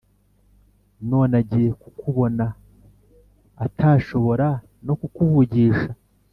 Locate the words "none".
1.09-1.33